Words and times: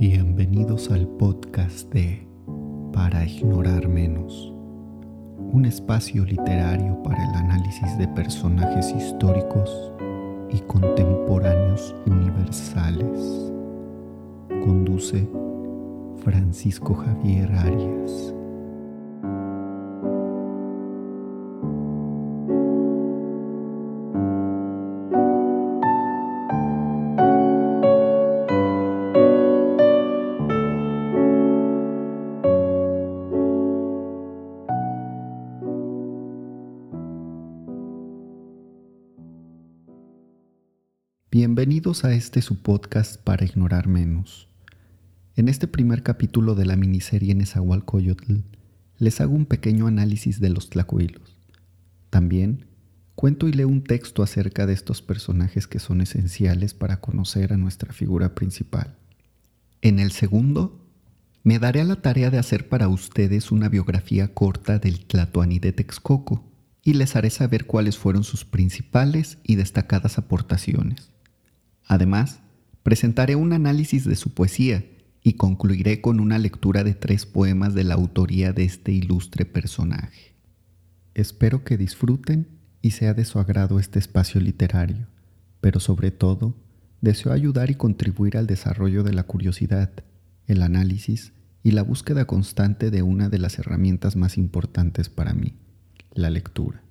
Bienvenidos 0.00 0.90
al 0.90 1.06
podcast 1.06 1.92
de 1.92 2.26
Para 2.90 3.22
Ignorar 3.26 3.86
Menos, 3.86 4.50
un 5.52 5.66
espacio 5.66 6.24
literario 6.24 7.02
para 7.02 7.22
el 7.22 7.34
análisis 7.34 7.98
de 7.98 8.08
personajes 8.08 8.94
históricos 8.96 9.92
y 10.48 10.60
contemporáneos 10.60 11.94
universales. 12.06 13.52
Conduce 14.64 15.28
Francisco 16.24 16.94
Javier 16.94 17.52
Arias. 17.52 18.34
Bienvenidos 41.32 42.04
a 42.04 42.12
este 42.12 42.42
su 42.42 42.60
podcast 42.60 43.22
para 43.22 43.44
ignorar 43.44 43.86
menos. 43.86 44.48
En 45.36 45.48
este 45.48 45.68
primer 45.68 46.02
capítulo 46.02 46.56
de 46.56 46.66
la 46.66 46.74
miniserie 46.74 47.36
Nezahualcóyotl 47.36 48.38
les 48.98 49.20
hago 49.20 49.36
un 49.36 49.46
pequeño 49.46 49.86
análisis 49.86 50.40
de 50.40 50.50
los 50.50 50.70
tlacuilos. 50.70 51.38
También 52.10 52.66
cuento 53.14 53.46
y 53.46 53.52
leo 53.52 53.68
un 53.68 53.84
texto 53.84 54.24
acerca 54.24 54.66
de 54.66 54.72
estos 54.72 55.02
personajes 55.02 55.68
que 55.68 55.78
son 55.78 56.00
esenciales 56.00 56.74
para 56.74 57.00
conocer 57.00 57.52
a 57.52 57.56
nuestra 57.56 57.92
figura 57.92 58.34
principal. 58.34 58.96
En 59.82 60.00
el 60.00 60.10
segundo, 60.10 60.84
me 61.44 61.60
daré 61.60 61.82
a 61.82 61.84
la 61.84 62.02
tarea 62.02 62.30
de 62.30 62.38
hacer 62.38 62.68
para 62.68 62.88
ustedes 62.88 63.52
una 63.52 63.68
biografía 63.68 64.34
corta 64.34 64.80
del 64.80 65.06
Tlatoani 65.06 65.60
de 65.60 65.70
Texcoco 65.70 66.44
y 66.82 66.94
les 66.94 67.14
haré 67.14 67.30
saber 67.30 67.66
cuáles 67.66 67.98
fueron 67.98 68.24
sus 68.24 68.44
principales 68.44 69.38
y 69.44 69.54
destacadas 69.54 70.18
aportaciones. 70.18 71.12
Además, 71.90 72.38
presentaré 72.84 73.34
un 73.34 73.52
análisis 73.52 74.04
de 74.04 74.14
su 74.14 74.32
poesía 74.32 74.84
y 75.24 75.32
concluiré 75.32 76.00
con 76.00 76.20
una 76.20 76.38
lectura 76.38 76.84
de 76.84 76.94
tres 76.94 77.26
poemas 77.26 77.74
de 77.74 77.82
la 77.82 77.94
autoría 77.94 78.52
de 78.52 78.62
este 78.62 78.92
ilustre 78.92 79.44
personaje. 79.44 80.36
Espero 81.14 81.64
que 81.64 81.76
disfruten 81.76 82.46
y 82.80 82.92
sea 82.92 83.12
de 83.12 83.24
su 83.24 83.40
agrado 83.40 83.80
este 83.80 83.98
espacio 83.98 84.40
literario, 84.40 85.08
pero 85.60 85.80
sobre 85.80 86.12
todo, 86.12 86.54
deseo 87.00 87.32
ayudar 87.32 87.72
y 87.72 87.74
contribuir 87.74 88.36
al 88.36 88.46
desarrollo 88.46 89.02
de 89.02 89.12
la 89.12 89.24
curiosidad, 89.24 89.90
el 90.46 90.62
análisis 90.62 91.32
y 91.64 91.72
la 91.72 91.82
búsqueda 91.82 92.24
constante 92.24 92.92
de 92.92 93.02
una 93.02 93.28
de 93.30 93.38
las 93.38 93.58
herramientas 93.58 94.14
más 94.14 94.38
importantes 94.38 95.08
para 95.08 95.34
mí, 95.34 95.56
la 96.14 96.30
lectura. 96.30 96.84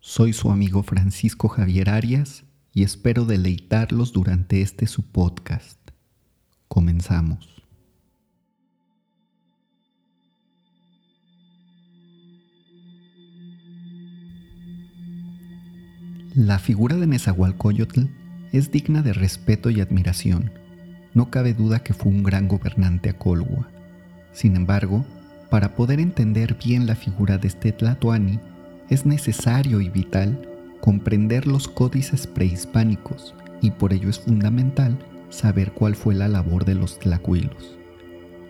Soy 0.00 0.32
su 0.32 0.50
amigo 0.50 0.82
Francisco 0.82 1.48
Javier 1.48 1.90
Arias 1.90 2.47
y 2.72 2.82
espero 2.82 3.24
deleitarlos 3.24 4.12
durante 4.12 4.62
este 4.62 4.86
su 4.86 5.02
podcast. 5.02 5.78
Comenzamos. 6.68 7.58
La 16.34 16.58
figura 16.58 16.96
de 16.96 17.06
Nezahualcóyotl 17.06 18.02
es 18.52 18.70
digna 18.70 19.02
de 19.02 19.12
respeto 19.12 19.70
y 19.70 19.80
admiración. 19.80 20.52
No 21.14 21.30
cabe 21.30 21.52
duda 21.52 21.80
que 21.80 21.94
fue 21.94 22.12
un 22.12 22.22
gran 22.22 22.46
gobernante 22.46 23.10
a 23.10 23.18
Colgua. 23.18 23.68
Sin 24.32 24.54
embargo, 24.54 25.04
para 25.50 25.74
poder 25.74 25.98
entender 25.98 26.56
bien 26.62 26.86
la 26.86 26.94
figura 26.94 27.38
de 27.38 27.48
este 27.48 27.72
Tlatoani, 27.72 28.38
es 28.88 29.04
necesario 29.04 29.80
y 29.80 29.88
vital 29.88 30.48
comprender 30.80 31.46
los 31.46 31.68
códices 31.68 32.26
prehispánicos 32.26 33.34
y 33.60 33.70
por 33.72 33.92
ello 33.92 34.08
es 34.08 34.18
fundamental 34.20 34.98
saber 35.30 35.72
cuál 35.72 35.94
fue 35.94 36.14
la 36.14 36.28
labor 36.28 36.64
de 36.64 36.74
los 36.74 36.98
tlacuilos. 36.98 37.76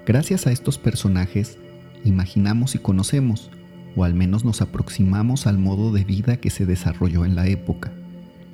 Gracias 0.06 0.46
a 0.46 0.52
estos 0.52 0.78
personajes, 0.78 1.58
imaginamos 2.04 2.74
y 2.74 2.78
conocemos, 2.78 3.50
o 3.96 4.04
al 4.04 4.14
menos 4.14 4.44
nos 4.44 4.62
aproximamos 4.62 5.46
al 5.46 5.58
modo 5.58 5.92
de 5.92 6.04
vida 6.04 6.38
que 6.38 6.50
se 6.50 6.66
desarrolló 6.66 7.24
en 7.24 7.34
la 7.34 7.46
época, 7.48 7.92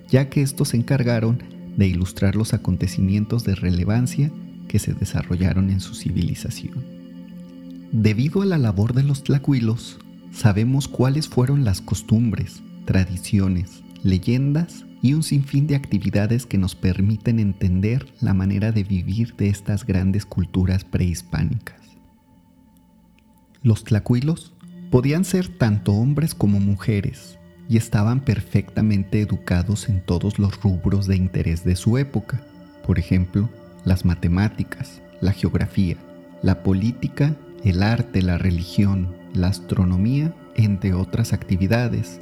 ya 0.08 0.28
que 0.30 0.42
estos 0.42 0.68
se 0.68 0.76
encargaron 0.76 1.42
de 1.76 1.86
ilustrar 1.86 2.36
los 2.36 2.54
acontecimientos 2.54 3.44
de 3.44 3.54
relevancia 3.54 4.30
que 4.68 4.78
se 4.78 4.94
desarrollaron 4.94 5.70
en 5.70 5.80
su 5.80 5.94
civilización. 5.94 6.84
Debido 7.92 8.42
a 8.42 8.46
la 8.46 8.58
labor 8.58 8.92
de 8.94 9.04
los 9.04 9.22
tlacuilos, 9.22 9.98
sabemos 10.32 10.88
cuáles 10.88 11.28
fueron 11.28 11.64
las 11.64 11.80
costumbres, 11.80 12.62
tradiciones, 12.84 13.82
leyendas 14.02 14.84
y 15.02 15.14
un 15.14 15.22
sinfín 15.22 15.66
de 15.66 15.76
actividades 15.76 16.46
que 16.46 16.58
nos 16.58 16.74
permiten 16.74 17.38
entender 17.38 18.06
la 18.20 18.34
manera 18.34 18.72
de 18.72 18.84
vivir 18.84 19.34
de 19.36 19.48
estas 19.48 19.84
grandes 19.84 20.24
culturas 20.24 20.84
prehispánicas. 20.84 21.80
Los 23.62 23.84
tlacuilos 23.84 24.54
podían 24.90 25.24
ser 25.24 25.48
tanto 25.48 25.92
hombres 25.92 26.34
como 26.34 26.60
mujeres 26.60 27.38
y 27.68 27.76
estaban 27.76 28.20
perfectamente 28.20 29.20
educados 29.20 29.88
en 29.88 30.00
todos 30.00 30.38
los 30.38 30.62
rubros 30.62 31.06
de 31.06 31.16
interés 31.16 31.64
de 31.64 31.76
su 31.76 31.98
época, 31.98 32.42
por 32.86 32.98
ejemplo, 32.98 33.48
las 33.84 34.04
matemáticas, 34.04 35.02
la 35.20 35.32
geografía, 35.32 35.96
la 36.42 36.62
política, 36.62 37.36
el 37.64 37.82
arte, 37.82 38.22
la 38.22 38.38
religión, 38.38 39.14
la 39.32 39.48
astronomía, 39.48 40.34
entre 40.56 40.94
otras 40.94 41.32
actividades, 41.32 42.20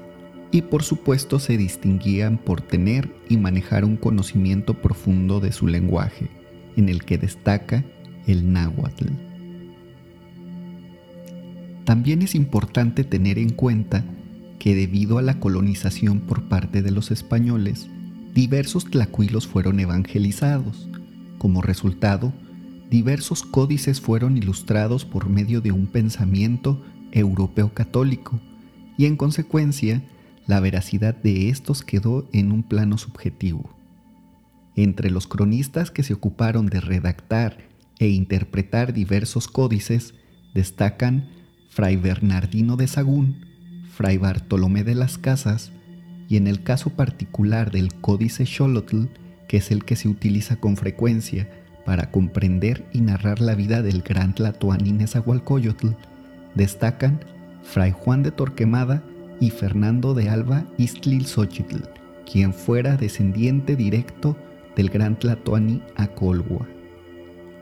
y 0.53 0.63
por 0.63 0.85
supuesto 0.85 1.41
se 1.41 1.57
distinguían 1.57 2.37
por 2.37 2.61
tener 2.61 3.11
y 3.29 3.39
manejar 3.39 3.85
un 3.87 3.97
conocimiento 3.97 4.75
profundo 4.75 5.41
de 5.41 5.51
su 5.51 5.67
lenguaje, 5.67 6.29
en 6.77 6.91
el 6.91 7.05
que 7.05 7.17
destaca 7.17 7.83
el 8.27 8.53
náhuatl. 8.53 9.07
También 11.85 12.23
es 12.23 12.35
importante 12.35 13.03
tener 13.03 13.39
en 13.39 13.51
cuenta 13.51 14.05
que 14.59 14.75
debido 14.75 15.19
a 15.19 15.23
la 15.23 15.41
colonización 15.41 16.21
por 16.21 16.45
parte 16.45 16.83
de 16.83 16.93
los 16.93 17.11
españoles, 17.11 17.89
diversos 18.35 18.85
tlacuilos 18.85 19.49
fueron 19.49 19.81
evangelizados. 19.81 20.89
Como 21.39 21.63
resultado, 21.63 22.33
diversos 22.91 23.43
códices 23.43 24.01
fueron 24.01 24.37
ilustrados 24.37 25.05
por 25.05 25.29
medio 25.29 25.63
de 25.63 25.73
un 25.73 25.87
pensamiento 25.87 26.81
europeo 27.11 27.73
católico 27.73 28.39
y 28.97 29.07
en 29.07 29.17
consecuencia 29.17 30.03
la 30.47 30.61
veracidad 30.61 31.15
de 31.15 31.49
estos 31.49 31.83
quedó 31.83 32.29
en 32.33 32.53
un 32.53 32.63
plano 32.63 32.99
subjetivo. 32.99 33.77
Entre 34.75 35.11
los 35.11 35.27
cronistas 35.27 35.91
que 35.91 36.03
se 36.03 36.15
ocuparon 36.15 36.67
de 36.67 36.81
redactar 36.81 37.59
e 37.99 38.09
interpretar 38.09 38.93
diversos 38.93 39.49
códices 39.49 40.15
destacan 40.55 41.29
Fray 41.69 41.97
Bernardino 41.97 42.77
de 42.77 42.89
Sagún, 42.89 43.47
Fray 43.91 44.19
Bartolomé 44.19 44.85
de 44.85 44.95
las 44.95 45.19
Casas 45.19 45.73
y 46.29 46.37
en 46.37 46.47
el 46.47 46.63
caso 46.63 46.91
particular 46.91 47.71
del 47.71 47.93
Códice 47.95 48.47
Xolotl, 48.47 49.07
que 49.49 49.59
es 49.59 49.71
el 49.71 49.85
que 49.85 49.97
se 49.97 50.09
utiliza 50.09 50.57
con 50.57 50.77
frecuencia 50.77 51.49
para 51.85 52.11
comprender 52.11 52.89
y 52.93 53.01
narrar 53.01 53.41
la 53.41 53.55
vida 53.55 53.83
del 53.83 54.03
gran 54.03 54.35
Tlatoani 54.35 54.93
Nezahualcóyotl, 54.93 55.89
destacan 56.55 57.21
Fray 57.63 57.93
Juan 57.93 58.23
de 58.23 58.31
Torquemada 58.31 59.03
y 59.43 59.51
Fernando 59.51 60.15
de 60.15 60.29
Alba 60.29 60.65
Istlil 60.79 61.27
Xochitl, 61.27 61.83
quien 62.31 62.55
fuera 62.55 62.97
descendiente 62.97 63.75
directo 63.75 64.37
del 64.77 64.89
gran 64.89 65.19
Tlatoani 65.19 65.83
Acolhua. 65.97 66.69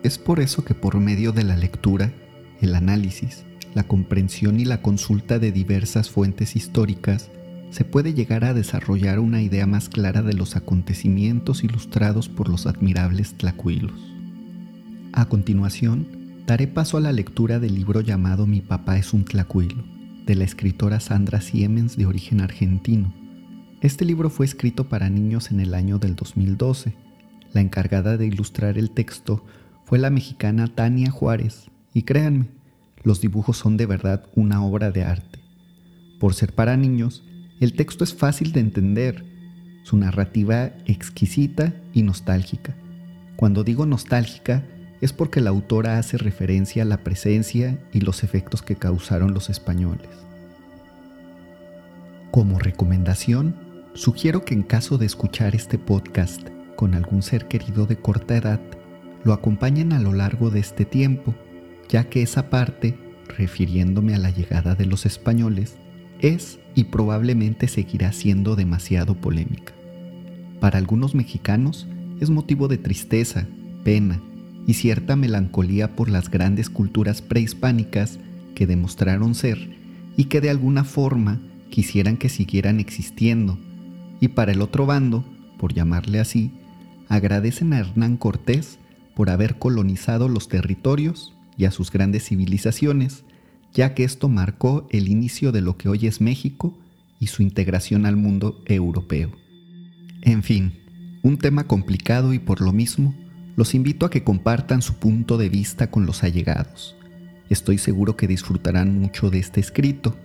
Es 0.02 0.18
por 0.18 0.40
eso 0.40 0.62
que 0.62 0.74
por 0.74 1.00
medio 1.00 1.32
de 1.32 1.42
la 1.42 1.56
lectura, 1.56 2.12
el 2.60 2.74
análisis, 2.74 3.46
la 3.72 3.84
comprensión 3.84 4.60
y 4.60 4.66
la 4.66 4.82
consulta 4.82 5.38
de 5.38 5.52
diversas 5.52 6.10
fuentes 6.10 6.54
históricas, 6.54 7.30
se 7.70 7.86
puede 7.86 8.12
llegar 8.12 8.44
a 8.44 8.52
desarrollar 8.52 9.18
una 9.18 9.40
idea 9.40 9.66
más 9.66 9.88
clara 9.88 10.20
de 10.20 10.34
los 10.34 10.56
acontecimientos 10.56 11.64
ilustrados 11.64 12.28
por 12.28 12.50
los 12.50 12.66
admirables 12.66 13.38
tlacuilos. 13.38 13.98
A 15.14 15.30
continuación, 15.30 16.06
daré 16.46 16.66
paso 16.66 16.98
a 16.98 17.00
la 17.00 17.12
lectura 17.12 17.58
del 17.58 17.74
libro 17.74 18.02
llamado 18.02 18.46
Mi 18.46 18.60
papá 18.60 18.98
es 18.98 19.14
un 19.14 19.24
tlacuilo, 19.24 19.82
de 20.26 20.34
la 20.34 20.44
escritora 20.44 21.00
Sandra 21.00 21.40
Siemens 21.40 21.96
de 21.96 22.06
origen 22.06 22.40
argentino. 22.40 23.12
Este 23.80 24.04
libro 24.04 24.30
fue 24.30 24.46
escrito 24.46 24.88
para 24.88 25.08
niños 25.08 25.50
en 25.50 25.60
el 25.60 25.74
año 25.74 25.98
del 25.98 26.16
2012. 26.16 26.94
La 27.52 27.60
encargada 27.60 28.16
de 28.16 28.26
ilustrar 28.26 28.78
el 28.78 28.90
texto 28.90 29.44
fue 29.84 29.98
la 29.98 30.10
mexicana 30.10 30.68
Tania 30.68 31.10
Juárez, 31.10 31.70
y 31.94 32.02
créanme, 32.02 32.46
los 33.02 33.20
dibujos 33.20 33.56
son 33.56 33.76
de 33.76 33.86
verdad 33.86 34.24
una 34.34 34.64
obra 34.64 34.90
de 34.90 35.02
arte. 35.02 35.40
Por 36.18 36.34
ser 36.34 36.54
para 36.54 36.76
niños, 36.76 37.24
el 37.60 37.72
texto 37.72 38.04
es 38.04 38.14
fácil 38.14 38.52
de 38.52 38.60
entender, 38.60 39.24
su 39.82 39.96
narrativa 39.96 40.72
exquisita 40.86 41.74
y 41.92 42.02
nostálgica. 42.02 42.76
Cuando 43.36 43.64
digo 43.64 43.86
nostálgica, 43.86 44.64
es 45.00 45.12
porque 45.12 45.40
la 45.40 45.50
autora 45.50 45.98
hace 45.98 46.18
referencia 46.18 46.82
a 46.82 46.86
la 46.86 46.98
presencia 46.98 47.78
y 47.92 48.00
los 48.00 48.22
efectos 48.22 48.62
que 48.62 48.76
causaron 48.76 49.32
los 49.32 49.48
españoles. 49.48 50.08
Como 52.30 52.58
recomendación, 52.58 53.56
sugiero 53.94 54.44
que 54.44 54.54
en 54.54 54.62
caso 54.62 54.98
de 54.98 55.06
escuchar 55.06 55.54
este 55.54 55.78
podcast 55.78 56.48
con 56.76 56.94
algún 56.94 57.22
ser 57.22 57.48
querido 57.48 57.86
de 57.86 57.96
corta 57.96 58.36
edad, 58.36 58.60
lo 59.24 59.32
acompañen 59.32 59.92
a 59.92 60.00
lo 60.00 60.12
largo 60.12 60.50
de 60.50 60.60
este 60.60 60.84
tiempo, 60.84 61.34
ya 61.88 62.04
que 62.04 62.22
esa 62.22 62.48
parte, 62.48 62.96
refiriéndome 63.36 64.14
a 64.14 64.18
la 64.18 64.30
llegada 64.30 64.74
de 64.74 64.86
los 64.86 65.06
españoles, 65.06 65.76
es 66.20 66.58
y 66.74 66.84
probablemente 66.84 67.68
seguirá 67.68 68.12
siendo 68.12 68.54
demasiado 68.54 69.14
polémica. 69.14 69.72
Para 70.60 70.78
algunos 70.78 71.14
mexicanos 71.14 71.86
es 72.20 72.30
motivo 72.30 72.68
de 72.68 72.78
tristeza, 72.78 73.46
pena 73.82 74.20
y 74.66 74.74
cierta 74.74 75.16
melancolía 75.16 75.96
por 75.96 76.08
las 76.08 76.30
grandes 76.30 76.70
culturas 76.70 77.22
prehispánicas 77.22 78.18
que 78.54 78.66
demostraron 78.66 79.34
ser 79.34 79.76
y 80.16 80.24
que 80.24 80.40
de 80.40 80.50
alguna 80.50 80.84
forma 80.84 81.40
quisieran 81.70 82.16
que 82.16 82.28
siguieran 82.28 82.80
existiendo. 82.80 83.58
Y 84.20 84.28
para 84.28 84.52
el 84.52 84.60
otro 84.60 84.86
bando, 84.86 85.24
por 85.58 85.72
llamarle 85.72 86.20
así, 86.20 86.50
agradecen 87.08 87.72
a 87.72 87.78
Hernán 87.78 88.16
Cortés 88.16 88.78
por 89.14 89.30
haber 89.30 89.58
colonizado 89.58 90.28
los 90.28 90.48
territorios 90.48 91.34
y 91.56 91.64
a 91.64 91.70
sus 91.70 91.90
grandes 91.90 92.24
civilizaciones, 92.24 93.24
ya 93.72 93.94
que 93.94 94.04
esto 94.04 94.28
marcó 94.28 94.86
el 94.90 95.08
inicio 95.08 95.52
de 95.52 95.60
lo 95.60 95.76
que 95.76 95.88
hoy 95.88 96.06
es 96.06 96.20
México 96.20 96.78
y 97.18 97.26
su 97.26 97.42
integración 97.42 98.06
al 98.06 98.16
mundo 98.16 98.62
europeo. 98.66 99.30
En 100.22 100.42
fin, 100.42 100.72
un 101.22 101.38
tema 101.38 101.64
complicado 101.64 102.32
y 102.32 102.38
por 102.38 102.60
lo 102.60 102.72
mismo, 102.72 103.14
los 103.56 103.74
invito 103.74 104.06
a 104.06 104.10
que 104.10 104.24
compartan 104.24 104.82
su 104.82 104.94
punto 104.94 105.38
de 105.38 105.48
vista 105.48 105.90
con 105.90 106.06
los 106.06 106.22
allegados. 106.22 106.96
Estoy 107.48 107.78
seguro 107.78 108.16
que 108.16 108.26
disfrutarán 108.26 108.98
mucho 108.98 109.30
de 109.30 109.38
este 109.38 109.60
escrito, 109.60 110.16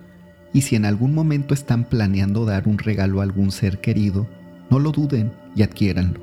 y 0.52 0.62
si 0.62 0.76
en 0.76 0.84
algún 0.84 1.14
momento 1.14 1.54
están 1.54 1.84
planeando 1.84 2.44
dar 2.44 2.68
un 2.68 2.78
regalo 2.78 3.20
a 3.20 3.24
algún 3.24 3.50
ser 3.50 3.80
querido, 3.80 4.28
no 4.70 4.78
lo 4.78 4.92
duden 4.92 5.32
y 5.54 5.62
adquiéranlo. 5.62 6.20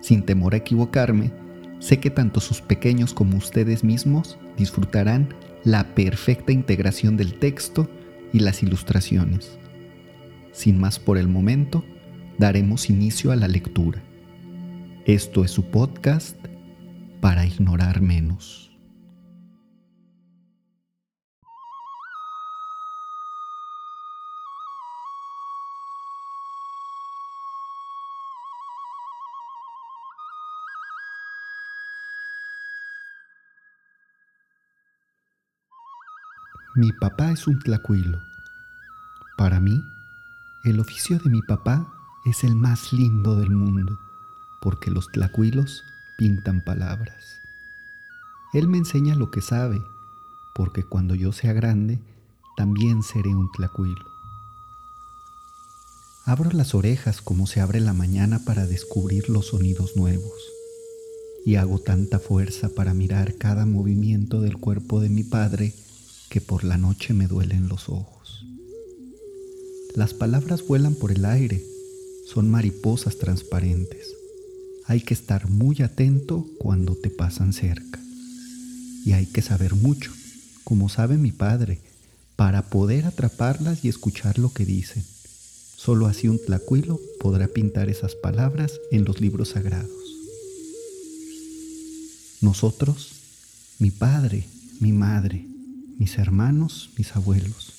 Sin 0.00 0.22
temor 0.22 0.54
a 0.54 0.58
equivocarme, 0.58 1.32
sé 1.78 1.98
que 1.98 2.10
tanto 2.10 2.40
sus 2.40 2.60
pequeños 2.60 3.12
como 3.12 3.36
ustedes 3.36 3.84
mismos 3.84 4.38
disfrutarán 4.56 5.34
la 5.64 5.94
perfecta 5.94 6.52
integración 6.52 7.16
del 7.16 7.38
texto 7.38 7.90
y 8.32 8.38
las 8.38 8.62
ilustraciones. 8.62 9.58
Sin 10.52 10.78
más 10.78 10.98
por 10.98 11.18
el 11.18 11.28
momento, 11.28 11.84
daremos 12.38 12.88
inicio 12.88 13.32
a 13.32 13.36
la 13.36 13.48
lectura. 13.48 14.02
Esto 15.06 15.44
es 15.44 15.52
su 15.52 15.70
podcast 15.70 16.36
para 17.20 17.46
ignorar 17.46 18.00
menos. 18.00 18.76
Mi 36.74 36.90
papá 36.94 37.30
es 37.30 37.46
un 37.46 37.60
tlacuilo. 37.60 38.18
Para 39.38 39.60
mí, 39.60 39.80
el 40.64 40.80
oficio 40.80 41.20
de 41.20 41.30
mi 41.30 41.42
papá 41.42 41.86
es 42.24 42.42
el 42.42 42.56
más 42.56 42.92
lindo 42.92 43.36
del 43.36 43.50
mundo, 43.50 43.96
porque 44.66 44.90
los 44.90 45.06
tlacuilos 45.12 45.84
pintan 46.18 46.60
palabras. 46.60 47.38
Él 48.52 48.66
me 48.66 48.78
enseña 48.78 49.14
lo 49.14 49.30
que 49.30 49.40
sabe, 49.40 49.80
porque 50.56 50.82
cuando 50.82 51.14
yo 51.14 51.30
sea 51.30 51.52
grande, 51.52 52.00
también 52.56 53.04
seré 53.04 53.28
un 53.28 53.48
tlacuilo. 53.52 54.04
Abro 56.24 56.50
las 56.50 56.74
orejas 56.74 57.22
como 57.22 57.46
se 57.46 57.60
abre 57.60 57.78
la 57.78 57.92
mañana 57.92 58.40
para 58.44 58.66
descubrir 58.66 59.30
los 59.30 59.46
sonidos 59.46 59.94
nuevos, 59.94 60.34
y 61.44 61.54
hago 61.54 61.78
tanta 61.78 62.18
fuerza 62.18 62.68
para 62.68 62.92
mirar 62.92 63.36
cada 63.36 63.66
movimiento 63.66 64.40
del 64.40 64.56
cuerpo 64.56 64.98
de 64.98 65.10
mi 65.10 65.22
padre, 65.22 65.74
que 66.28 66.40
por 66.40 66.64
la 66.64 66.76
noche 66.76 67.14
me 67.14 67.28
duelen 67.28 67.68
los 67.68 67.88
ojos. 67.88 68.44
Las 69.94 70.12
palabras 70.12 70.66
vuelan 70.66 70.96
por 70.96 71.12
el 71.12 71.24
aire, 71.24 71.64
son 72.26 72.50
mariposas 72.50 73.18
transparentes. 73.18 74.16
Hay 74.86 75.00
que 75.00 75.14
estar 75.14 75.48
muy 75.50 75.82
atento 75.82 76.46
cuando 76.58 76.94
te 76.94 77.10
pasan 77.10 77.52
cerca. 77.52 78.00
Y 79.04 79.12
hay 79.12 79.26
que 79.26 79.42
saber 79.42 79.74
mucho, 79.74 80.12
como 80.64 80.88
sabe 80.88 81.16
mi 81.16 81.32
padre, 81.32 81.80
para 82.36 82.62
poder 82.68 83.06
atraparlas 83.06 83.84
y 83.84 83.88
escuchar 83.88 84.38
lo 84.38 84.52
que 84.52 84.64
dicen. 84.64 85.04
Solo 85.76 86.06
así 86.06 86.28
un 86.28 86.38
tlacuilo 86.38 87.00
podrá 87.20 87.48
pintar 87.48 87.88
esas 87.88 88.14
palabras 88.14 88.72
en 88.90 89.04
los 89.04 89.20
libros 89.20 89.50
sagrados. 89.50 89.90
Nosotros, 92.40 93.12
mi 93.78 93.90
padre, 93.90 94.46
mi 94.80 94.92
madre, 94.92 95.46
mis 95.98 96.18
hermanos, 96.18 96.90
mis 96.96 97.14
abuelos. 97.16 97.72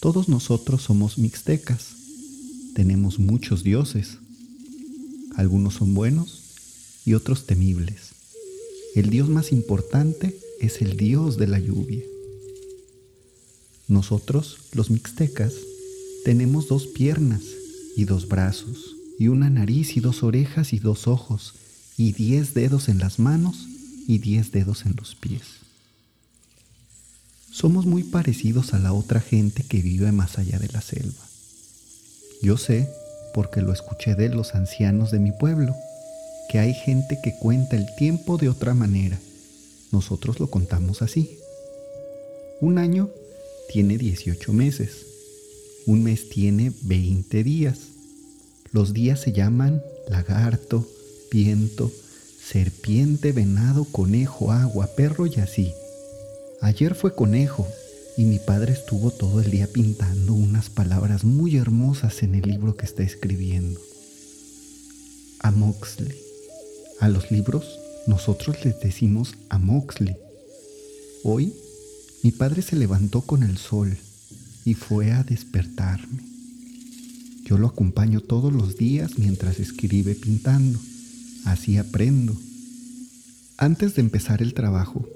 Todos 0.00 0.28
nosotros 0.28 0.82
somos 0.82 1.18
mixtecas. 1.18 1.88
Tenemos 2.74 3.18
muchos 3.18 3.62
dioses. 3.62 4.18
Algunos 5.36 5.74
son 5.74 5.94
buenos 5.94 6.42
y 7.04 7.14
otros 7.14 7.46
temibles. 7.46 8.12
El 8.94 9.10
dios 9.10 9.28
más 9.28 9.52
importante 9.52 10.36
es 10.60 10.82
el 10.82 10.96
dios 10.96 11.36
de 11.36 11.46
la 11.46 11.60
lluvia. 11.60 12.02
Nosotros, 13.86 14.58
los 14.72 14.90
mixtecas, 14.90 15.52
tenemos 16.24 16.66
dos 16.66 16.88
piernas 16.88 17.42
y 17.96 18.04
dos 18.04 18.26
brazos, 18.26 18.96
y 19.18 19.28
una 19.28 19.48
nariz 19.48 19.96
y 19.96 20.00
dos 20.00 20.22
orejas 20.22 20.72
y 20.72 20.80
dos 20.80 21.06
ojos, 21.06 21.54
y 21.96 22.12
diez 22.12 22.52
dedos 22.54 22.88
en 22.88 22.98
las 22.98 23.18
manos 23.18 23.68
y 24.08 24.18
diez 24.18 24.50
dedos 24.50 24.84
en 24.86 24.96
los 24.96 25.14
pies 25.14 25.66
somos 27.56 27.86
muy 27.86 28.02
parecidos 28.02 28.74
a 28.74 28.78
la 28.78 28.92
otra 28.92 29.18
gente 29.18 29.62
que 29.62 29.80
vive 29.80 30.12
más 30.12 30.38
allá 30.38 30.58
de 30.58 30.68
la 30.68 30.82
selva. 30.82 31.24
Yo 32.42 32.58
sé, 32.58 32.86
porque 33.36 33.60
lo 33.60 33.70
escuché 33.70 34.14
de 34.14 34.30
los 34.30 34.54
ancianos 34.54 35.10
de 35.10 35.18
mi 35.18 35.30
pueblo, 35.30 35.76
que 36.48 36.58
hay 36.58 36.72
gente 36.72 37.20
que 37.22 37.36
cuenta 37.38 37.76
el 37.76 37.94
tiempo 37.94 38.38
de 38.38 38.48
otra 38.48 38.72
manera. 38.72 39.18
Nosotros 39.92 40.40
lo 40.40 40.48
contamos 40.48 41.02
así. 41.02 41.38
Un 42.62 42.78
año 42.78 43.10
tiene 43.68 43.98
18 43.98 44.54
meses. 44.54 45.04
Un 45.84 46.02
mes 46.02 46.30
tiene 46.30 46.72
20 46.84 47.44
días. 47.44 47.78
Los 48.72 48.94
días 48.94 49.20
se 49.20 49.32
llaman 49.32 49.82
lagarto, 50.08 50.88
viento, 51.30 51.92
serpiente, 52.42 53.32
venado, 53.32 53.84
conejo, 53.84 54.50
agua, 54.50 54.88
perro 54.96 55.26
y 55.26 55.34
así. 55.40 55.74
Ayer 56.62 56.94
fue 56.94 57.14
conejo 57.14 57.68
y 58.16 58.24
mi 58.24 58.38
padre 58.38 58.72
estuvo 58.72 59.10
todo 59.10 59.40
el 59.40 59.50
día 59.50 59.66
pintando 59.70 60.32
unas 60.32 60.70
palabras 60.70 61.24
muy 61.24 61.56
hermosas 61.56 62.22
en 62.22 62.34
el 62.34 62.48
libro 62.48 62.76
que 62.76 62.86
está 62.86 63.02
escribiendo. 63.02 63.80
A 65.40 65.50
Moxley. 65.50 66.16
A 67.00 67.08
los 67.08 67.30
libros 67.30 67.78
nosotros 68.06 68.64
les 68.64 68.80
decimos 68.80 69.34
a 69.50 69.58
Moxley. 69.58 70.16
Hoy 71.24 71.52
mi 72.22 72.32
padre 72.32 72.62
se 72.62 72.76
levantó 72.76 73.20
con 73.20 73.42
el 73.42 73.58
sol 73.58 73.96
y 74.64 74.74
fue 74.74 75.12
a 75.12 75.22
despertarme. 75.22 76.22
Yo 77.44 77.58
lo 77.58 77.68
acompaño 77.68 78.20
todos 78.20 78.52
los 78.52 78.76
días 78.76 79.18
mientras 79.18 79.60
escribe 79.60 80.14
pintando. 80.14 80.80
Así 81.44 81.76
aprendo. 81.76 82.36
Antes 83.58 83.94
de 83.94 84.00
empezar 84.00 84.42
el 84.42 84.54
trabajo, 84.54 85.06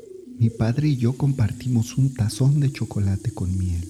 mi 0.41 0.49
padre 0.49 0.89
y 0.89 0.97
yo 0.97 1.13
compartimos 1.19 1.99
un 1.99 2.15
tazón 2.15 2.61
de 2.61 2.73
chocolate 2.73 3.31
con 3.31 3.59
miel. 3.59 3.87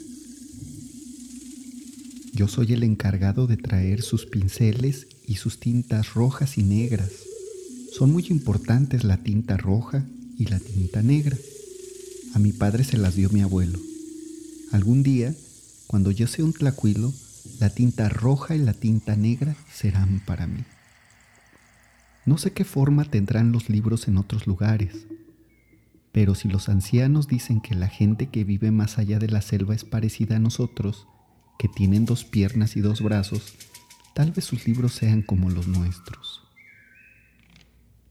Yo 2.32 2.48
soy 2.48 2.72
el 2.72 2.82
encargado 2.82 3.46
de 3.46 3.56
traer 3.56 4.02
sus 4.02 4.26
pinceles 4.26 5.06
y 5.28 5.36
sus 5.36 5.60
tintas 5.60 6.14
rojas 6.14 6.58
y 6.58 6.64
negras. 6.64 7.12
Son 7.92 8.10
muy 8.10 8.26
importantes 8.30 9.04
la 9.04 9.18
tinta 9.18 9.58
roja 9.58 10.04
y 10.38 10.46
la 10.46 10.58
tinta 10.58 11.02
negra. 11.02 11.36
A 12.34 12.40
mi 12.40 12.50
padre 12.52 12.82
se 12.82 12.98
las 12.98 13.14
dio 13.14 13.30
mi 13.30 13.42
abuelo. 13.42 13.78
Algún 14.72 15.04
día, 15.04 15.32
cuando 15.86 16.10
yo 16.10 16.26
sea 16.26 16.44
un 16.44 16.52
tlacuilo, 16.52 17.12
la 17.60 17.70
tinta 17.70 18.08
roja 18.08 18.56
y 18.56 18.58
la 18.58 18.74
tinta 18.74 19.14
negra 19.14 19.56
serán 19.72 20.20
para 20.26 20.48
mí. 20.48 20.64
No 22.26 22.38
sé 22.38 22.50
qué 22.52 22.64
forma 22.64 23.04
tendrán 23.04 23.52
los 23.52 23.70
libros 23.70 24.08
en 24.08 24.16
otros 24.16 24.48
lugares, 24.48 25.06
pero 26.12 26.34
si 26.34 26.48
los 26.48 26.68
ancianos 26.68 27.28
dicen 27.28 27.60
que 27.60 27.74
la 27.74 27.88
gente 27.88 28.28
que 28.28 28.44
vive 28.44 28.70
más 28.70 28.98
allá 28.98 29.18
de 29.18 29.28
la 29.28 29.42
selva 29.42 29.74
es 29.74 29.84
parecida 29.84 30.36
a 30.36 30.40
nosotros, 30.40 31.06
que 31.58 31.68
tienen 31.68 32.04
dos 32.04 32.24
piernas 32.24 32.76
y 32.76 32.80
dos 32.80 33.02
brazos, 33.02 33.54
tal 34.14 34.32
vez 34.32 34.44
sus 34.44 34.66
libros 34.66 34.92
sean 34.92 35.22
como 35.22 35.50
los 35.50 35.68
nuestros. 35.68 36.42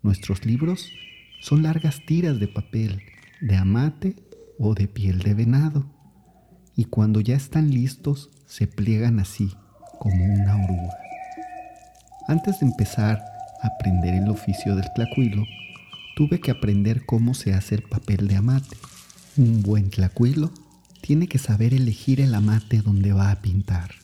Nuestros 0.02 0.46
libros 0.46 0.92
son 1.42 1.64
largas 1.64 2.06
tiras 2.06 2.40
de 2.40 2.48
papel, 2.48 3.02
de 3.42 3.56
amate 3.58 4.16
o 4.58 4.76
de 4.76 4.88
piel 4.88 5.20
de 5.20 5.34
venado, 5.34 5.86
y 6.76 6.86
cuando 6.86 7.20
ya 7.20 7.36
están 7.36 7.72
listos 7.72 8.30
se 8.46 8.68
pliegan 8.68 9.20
así, 9.20 9.52
como 10.00 10.24
una 10.24 10.56
oruga. 10.64 10.98
Antes 12.28 12.60
de 12.60 12.68
empezar 12.68 13.22
a 13.62 13.68
aprender 13.68 14.16
el 14.16 14.30
oficio 14.30 14.76
del 14.76 14.86
tlacuilo, 14.94 15.44
tuve 16.20 16.42
que 16.42 16.52
aprender 16.52 17.06
cómo 17.06 17.34
se 17.34 17.54
hace 17.54 17.76
el 17.76 17.84
papel 17.84 18.28
de 18.28 18.36
amate. 18.36 18.76
Un 19.38 19.64
buen 19.64 19.90
tlacuilo 19.90 20.52
tiene 21.00 21.30
que 21.30 21.38
saber 21.38 21.74
elegir 21.74 22.20
el 22.20 22.36
amate 22.36 22.82
donde 22.82 23.14
va 23.14 23.32
a 23.32 23.42
pintar. 23.42 23.96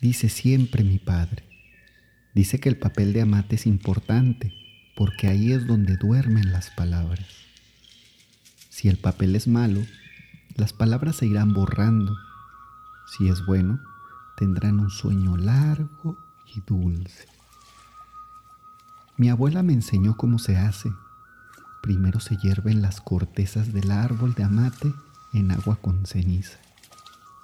Dice 0.00 0.28
siempre 0.28 0.84
mi 0.84 1.00
padre. 1.00 1.42
Dice 2.32 2.60
que 2.60 2.68
el 2.68 2.76
papel 2.76 3.12
de 3.12 3.22
amate 3.22 3.56
es 3.56 3.66
importante 3.66 4.54
porque 4.94 5.26
ahí 5.26 5.50
es 5.50 5.66
donde 5.66 5.96
duermen 5.96 6.52
las 6.52 6.70
palabras. 6.70 7.26
Si 8.70 8.86
el 8.88 8.98
papel 8.98 9.34
es 9.34 9.48
malo, 9.48 9.84
las 10.54 10.72
palabras 10.72 11.16
se 11.16 11.26
irán 11.26 11.54
borrando. 11.54 12.16
Si 13.18 13.26
es 13.26 13.44
bueno, 13.44 13.80
tendrán 14.36 14.78
un 14.78 14.90
sueño 14.90 15.36
largo 15.36 16.16
y 16.54 16.60
dulce. 16.64 17.26
Mi 19.16 19.28
abuela 19.28 19.64
me 19.64 19.72
enseñó 19.72 20.16
cómo 20.16 20.38
se 20.38 20.56
hace. 20.56 20.92
Primero 21.82 22.20
se 22.20 22.36
hierven 22.36 22.80
las 22.80 23.00
cortezas 23.00 23.72
del 23.72 23.90
árbol 23.90 24.34
de 24.34 24.44
amate 24.44 24.92
en 25.32 25.50
agua 25.50 25.76
con 25.76 26.06
ceniza. 26.06 26.58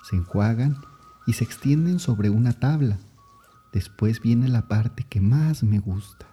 Se 0.08 0.16
enjuagan 0.16 0.78
y 1.26 1.34
se 1.34 1.44
extienden 1.44 1.98
sobre 1.98 2.30
una 2.30 2.52
tabla. 2.52 2.98
Después 3.72 4.22
viene 4.22 4.48
la 4.48 4.68
parte 4.68 5.04
que 5.08 5.20
más 5.20 5.62
me 5.62 5.80
gusta. 5.80 6.26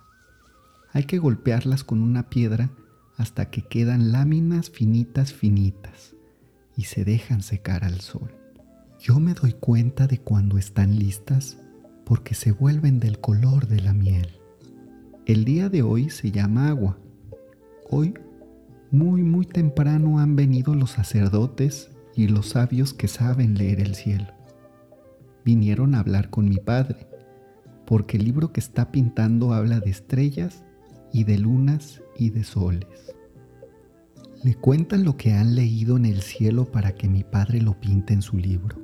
Hay 0.93 1.05
que 1.05 1.17
golpearlas 1.17 1.83
con 1.83 2.01
una 2.01 2.29
piedra 2.29 2.69
hasta 3.17 3.49
que 3.49 3.63
quedan 3.63 4.11
láminas 4.11 4.69
finitas 4.69 5.33
finitas 5.33 6.13
y 6.77 6.83
se 6.83 7.03
dejan 7.05 7.41
secar 7.41 7.83
al 7.83 8.01
sol. 8.01 8.31
Yo 8.99 9.19
me 9.19 9.33
doy 9.33 9.53
cuenta 9.53 10.07
de 10.07 10.19
cuando 10.19 10.57
están 10.57 10.97
listas 10.97 11.57
porque 12.05 12.35
se 12.35 12.51
vuelven 12.51 12.99
del 12.99 13.19
color 13.19 13.67
de 13.67 13.81
la 13.81 13.93
miel. 13.93 14.29
El 15.25 15.43
día 15.43 15.69
de 15.69 15.81
hoy 15.81 16.09
se 16.09 16.31
llama 16.31 16.69
agua. 16.69 16.97
Hoy, 17.87 18.15
muy, 18.89 19.21
muy 19.21 19.45
temprano 19.45 20.17
han 20.17 20.35
venido 20.35 20.73
los 20.73 20.91
sacerdotes 20.91 21.91
y 22.15 22.27
los 22.27 22.49
sabios 22.49 22.95
que 22.95 23.07
saben 23.07 23.55
leer 23.55 23.79
el 23.79 23.93
cielo. 23.93 24.27
Vinieron 25.43 25.93
a 25.93 25.99
hablar 25.99 26.31
con 26.31 26.49
mi 26.49 26.57
padre, 26.57 27.07
porque 27.85 28.17
el 28.17 28.25
libro 28.25 28.51
que 28.51 28.59
está 28.59 28.91
pintando 28.91 29.53
habla 29.53 29.79
de 29.79 29.91
estrellas 29.91 30.63
y 31.13 31.25
de 31.25 31.37
lunas 31.37 32.01
y 32.17 32.31
de 32.31 32.43
soles. 32.43 33.13
Le 34.43 34.55
cuentan 34.55 35.03
lo 35.03 35.15
que 35.15 35.33
han 35.33 35.53
leído 35.53 35.95
en 35.95 36.05
el 36.05 36.21
cielo 36.21 36.65
para 36.65 36.95
que 36.95 37.07
mi 37.07 37.23
padre 37.23 37.61
lo 37.61 37.79
pinte 37.79 38.13
en 38.13 38.23
su 38.23 38.37
libro. 38.37 38.81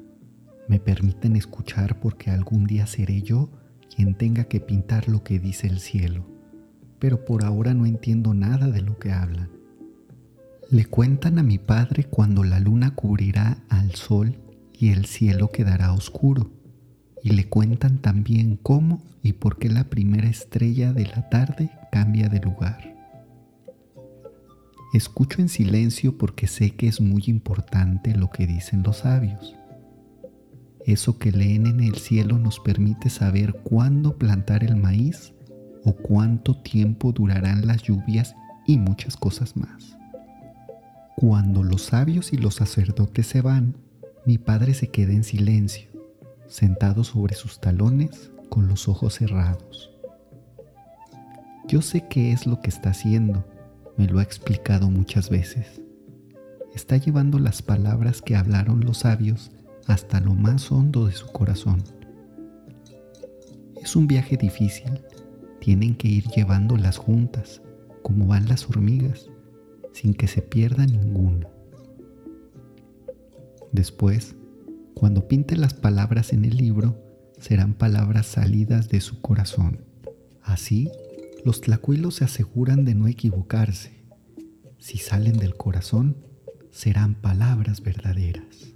Me 0.67 0.79
permiten 0.79 1.35
escuchar 1.35 1.99
porque 1.99 2.29
algún 2.29 2.65
día 2.65 2.85
seré 2.85 3.23
yo 3.23 3.49
quien 3.93 4.13
tenga 4.13 4.43
que 4.43 4.59
pintar 4.59 5.09
lo 5.09 5.23
que 5.23 5.39
dice 5.39 5.65
el 5.65 5.79
cielo, 5.79 6.30
pero 7.01 7.25
por 7.25 7.43
ahora 7.43 7.73
no 7.73 7.87
entiendo 7.87 8.35
nada 8.35 8.67
de 8.67 8.83
lo 8.83 8.99
que 8.99 9.11
hablan. 9.11 9.49
Le 10.69 10.85
cuentan 10.85 11.39
a 11.39 11.43
mi 11.43 11.57
padre 11.57 12.03
cuando 12.03 12.43
la 12.43 12.59
luna 12.59 12.93
cubrirá 12.93 13.57
al 13.69 13.95
sol 13.95 14.37
y 14.77 14.91
el 14.91 15.07
cielo 15.07 15.49
quedará 15.49 15.93
oscuro 15.93 16.51
y 17.23 17.31
le 17.31 17.49
cuentan 17.49 17.97
también 17.97 18.55
cómo 18.55 19.01
y 19.23 19.33
por 19.33 19.57
qué 19.57 19.67
la 19.67 19.85
primera 19.85 20.29
estrella 20.29 20.93
de 20.93 21.07
la 21.07 21.27
tarde 21.29 21.71
cambia 21.91 22.29
de 22.29 22.39
lugar. 22.39 22.95
Escucho 24.93 25.41
en 25.41 25.49
silencio 25.49 26.19
porque 26.19 26.45
sé 26.45 26.75
que 26.75 26.87
es 26.87 27.01
muy 27.01 27.23
importante 27.25 28.15
lo 28.15 28.29
que 28.29 28.45
dicen 28.45 28.83
los 28.83 28.97
sabios. 28.97 29.55
Eso 30.85 31.17
que 31.17 31.31
leen 31.31 31.65
en 31.65 31.79
el 31.79 31.95
cielo 31.95 32.37
nos 32.37 32.59
permite 32.59 33.09
saber 33.09 33.53
cuándo 33.63 34.19
plantar 34.19 34.63
el 34.63 34.75
maíz 34.75 35.33
o 35.83 35.93
cuánto 35.93 36.57
tiempo 36.61 37.11
durarán 37.11 37.65
las 37.67 37.83
lluvias 37.83 38.35
y 38.65 38.77
muchas 38.77 39.17
cosas 39.17 39.55
más. 39.55 39.97
Cuando 41.15 41.63
los 41.63 41.83
sabios 41.83 42.33
y 42.33 42.37
los 42.37 42.55
sacerdotes 42.55 43.27
se 43.27 43.41
van, 43.41 43.75
mi 44.25 44.37
padre 44.37 44.73
se 44.73 44.89
queda 44.89 45.13
en 45.13 45.23
silencio 45.23 45.91
sentado 46.51 47.05
sobre 47.05 47.33
sus 47.33 47.61
talones 47.61 48.29
con 48.49 48.67
los 48.67 48.89
ojos 48.89 49.15
cerrados. 49.15 49.89
Yo 51.67 51.81
sé 51.81 52.05
qué 52.09 52.33
es 52.33 52.45
lo 52.45 52.59
que 52.59 52.69
está 52.69 52.89
haciendo, 52.89 53.45
me 53.97 54.05
lo 54.07 54.19
ha 54.19 54.23
explicado 54.23 54.89
muchas 54.89 55.29
veces. 55.29 55.81
Está 56.75 56.97
llevando 56.97 57.39
las 57.39 57.61
palabras 57.61 58.21
que 58.21 58.35
hablaron 58.35 58.81
los 58.81 58.99
sabios 58.99 59.51
hasta 59.87 60.19
lo 60.19 60.33
más 60.33 60.71
hondo 60.71 61.07
de 61.07 61.13
su 61.13 61.27
corazón. 61.27 61.81
Es 63.81 63.95
un 63.95 64.07
viaje 64.07 64.35
difícil, 64.35 65.01
tienen 65.61 65.95
que 65.95 66.07
ir 66.07 66.25
llevándolas 66.27 66.97
juntas, 66.97 67.61
como 68.01 68.25
van 68.25 68.49
las 68.49 68.67
hormigas, 68.67 69.29
sin 69.93 70.15
que 70.15 70.27
se 70.27 70.41
pierda 70.41 70.87
ninguna. 70.87 71.47
Después, 73.71 74.35
cuando 74.95 75.27
pinte 75.27 75.55
las 75.55 75.75
palabras 75.75 76.33
en 76.33 76.45
el 76.45 76.57
libro, 76.57 76.99
serán 77.39 77.75
palabras 77.75 78.25
salidas 78.25 78.89
de 78.89 79.01
su 79.01 79.21
corazón. 79.21 79.85
Así, 80.41 80.89
los 81.45 81.61
tlacuilos 81.61 82.15
se 82.15 82.25
aseguran 82.25 82.83
de 82.83 82.95
no 82.95 83.07
equivocarse. 83.07 83.91
Si 84.79 84.97
salen 84.97 85.37
del 85.37 85.55
corazón, 85.55 86.17
serán 86.71 87.13
palabras 87.13 87.81
verdaderas. 87.81 88.73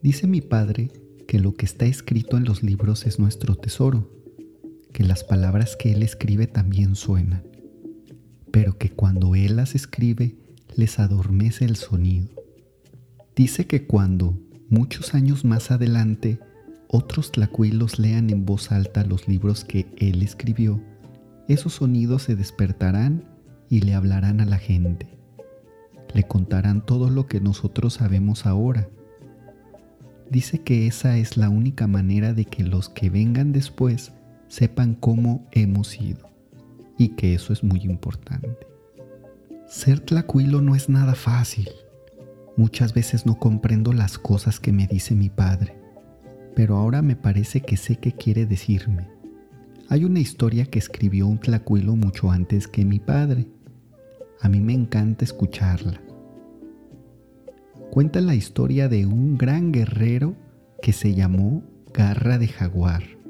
Dice 0.00 0.26
mi 0.26 0.40
padre 0.40 0.90
que 1.28 1.38
lo 1.38 1.54
que 1.54 1.66
está 1.66 1.84
escrito 1.84 2.38
en 2.38 2.44
los 2.44 2.62
libros 2.62 3.06
es 3.06 3.18
nuestro 3.18 3.54
tesoro, 3.54 4.21
que 4.92 5.04
las 5.04 5.24
palabras 5.24 5.76
que 5.76 5.92
él 5.92 6.02
escribe 6.02 6.46
también 6.46 6.94
suenan, 6.94 7.42
pero 8.50 8.78
que 8.78 8.90
cuando 8.90 9.34
él 9.34 9.56
las 9.56 9.74
escribe 9.74 10.36
les 10.76 10.98
adormece 10.98 11.64
el 11.64 11.76
sonido. 11.76 12.28
Dice 13.34 13.66
que 13.66 13.86
cuando 13.86 14.38
Muchos 14.72 15.12
años 15.12 15.44
más 15.44 15.70
adelante, 15.70 16.40
otros 16.88 17.30
tlacuilos 17.30 17.98
lean 17.98 18.30
en 18.30 18.46
voz 18.46 18.72
alta 18.72 19.04
los 19.04 19.28
libros 19.28 19.66
que 19.66 19.86
él 19.98 20.22
escribió. 20.22 20.80
Esos 21.46 21.74
sonidos 21.74 22.22
se 22.22 22.36
despertarán 22.36 23.22
y 23.68 23.82
le 23.82 23.92
hablarán 23.92 24.40
a 24.40 24.46
la 24.46 24.56
gente. 24.56 25.18
Le 26.14 26.22
contarán 26.22 26.86
todo 26.86 27.10
lo 27.10 27.26
que 27.26 27.38
nosotros 27.38 27.92
sabemos 27.92 28.46
ahora. 28.46 28.88
Dice 30.30 30.62
que 30.62 30.86
esa 30.86 31.18
es 31.18 31.36
la 31.36 31.50
única 31.50 31.86
manera 31.86 32.32
de 32.32 32.46
que 32.46 32.64
los 32.64 32.88
que 32.88 33.10
vengan 33.10 33.52
después 33.52 34.12
sepan 34.52 34.94
cómo 34.94 35.48
hemos 35.52 35.88
sido 35.88 36.28
y 36.98 37.16
que 37.16 37.32
eso 37.32 37.54
es 37.54 37.64
muy 37.64 37.80
importante. 37.84 38.66
Ser 39.66 40.00
tlacuilo 40.00 40.60
no 40.60 40.76
es 40.76 40.90
nada 40.90 41.14
fácil. 41.14 41.70
Muchas 42.58 42.92
veces 42.92 43.24
no 43.24 43.38
comprendo 43.38 43.94
las 43.94 44.18
cosas 44.18 44.60
que 44.60 44.70
me 44.70 44.86
dice 44.86 45.14
mi 45.14 45.30
padre, 45.30 45.74
pero 46.54 46.76
ahora 46.76 47.00
me 47.00 47.16
parece 47.16 47.62
que 47.62 47.78
sé 47.78 47.96
qué 47.96 48.12
quiere 48.12 48.44
decirme. 48.44 49.08
Hay 49.88 50.04
una 50.04 50.20
historia 50.20 50.66
que 50.66 50.78
escribió 50.78 51.28
un 51.28 51.38
tlacuilo 51.38 51.96
mucho 51.96 52.30
antes 52.30 52.68
que 52.68 52.84
mi 52.84 52.98
padre. 52.98 53.46
A 54.42 54.50
mí 54.50 54.60
me 54.60 54.74
encanta 54.74 55.24
escucharla. 55.24 55.98
Cuenta 57.90 58.20
la 58.20 58.34
historia 58.34 58.90
de 58.90 59.06
un 59.06 59.38
gran 59.38 59.72
guerrero 59.72 60.36
que 60.82 60.92
se 60.92 61.14
llamó 61.14 61.62
Garra 61.94 62.36
de 62.36 62.48
Jaguar. 62.48 63.21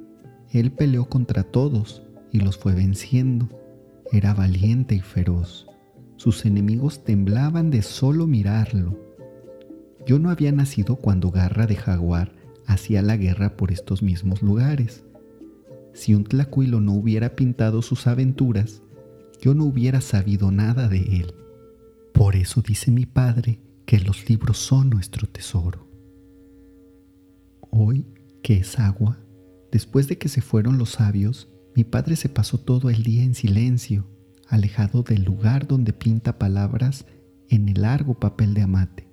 Él 0.52 0.70
peleó 0.70 1.06
contra 1.08 1.44
todos 1.44 2.02
y 2.30 2.40
los 2.40 2.58
fue 2.58 2.74
venciendo. 2.74 3.48
Era 4.12 4.34
valiente 4.34 4.94
y 4.94 5.00
feroz. 5.00 5.66
Sus 6.16 6.44
enemigos 6.44 7.04
temblaban 7.04 7.70
de 7.70 7.82
solo 7.82 8.26
mirarlo. 8.26 8.98
Yo 10.06 10.18
no 10.18 10.30
había 10.30 10.52
nacido 10.52 10.96
cuando 10.96 11.30
Garra 11.30 11.66
de 11.66 11.76
Jaguar 11.76 12.32
hacía 12.66 13.00
la 13.02 13.16
guerra 13.16 13.56
por 13.56 13.72
estos 13.72 14.02
mismos 14.02 14.42
lugares. 14.42 15.04
Si 15.94 16.14
un 16.14 16.24
tlacuilo 16.24 16.80
no 16.80 16.92
hubiera 16.92 17.34
pintado 17.34 17.80
sus 17.80 18.06
aventuras, 18.06 18.82
yo 19.40 19.54
no 19.54 19.64
hubiera 19.64 20.00
sabido 20.00 20.50
nada 20.50 20.88
de 20.88 20.98
él. 20.98 21.34
Por 22.12 22.36
eso 22.36 22.60
dice 22.62 22.90
mi 22.90 23.06
padre 23.06 23.58
que 23.86 23.98
los 23.98 24.28
libros 24.28 24.58
son 24.58 24.90
nuestro 24.90 25.26
tesoro. 25.26 25.88
Hoy, 27.70 28.06
que 28.42 28.58
es 28.58 28.78
agua, 28.78 29.18
después 29.72 30.06
de 30.06 30.18
que 30.18 30.28
se 30.28 30.42
fueron 30.42 30.78
los 30.78 30.90
sabios, 30.90 31.48
mi 31.74 31.82
padre 31.84 32.14
se 32.16 32.28
pasó 32.28 32.58
todo 32.58 32.90
el 32.90 33.02
día 33.02 33.24
en 33.24 33.34
silencio, 33.34 34.06
alejado 34.46 35.02
del 35.02 35.24
lugar 35.24 35.66
donde 35.66 35.94
pinta 35.94 36.38
palabras 36.38 37.06
en 37.48 37.68
el 37.68 37.82
largo 37.82 38.14
papel 38.14 38.52
de 38.54 38.62
amate. 38.62 39.08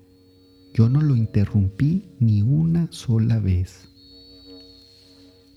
Yo 0.74 0.90
no 0.90 1.02
lo 1.02 1.16
interrumpí 1.16 2.10
ni 2.20 2.42
una 2.42 2.92
sola 2.92 3.40
vez. 3.40 3.90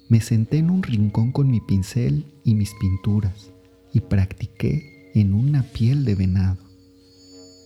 Me 0.09 0.21
senté 0.21 0.59
en 0.59 0.71
un 0.71 0.83
rincón 0.83 1.33
con 1.33 1.51
mi 1.51 1.61
pincel 1.61 2.27
y 2.45 2.55
mis 2.55 2.73
pinturas 2.81 3.51
y 3.93 4.01
practiqué 4.01 5.11
en 5.15 5.35
una 5.35 5.63
piel 5.65 6.05
de 6.05 6.15
venado. 6.15 6.63